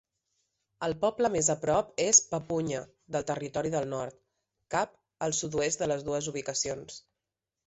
[0.85, 2.79] El poble més a prop és Papunya,
[3.17, 4.19] del Territori del Nord,
[4.77, 6.99] cap al sud-oest de les dues ubicacions.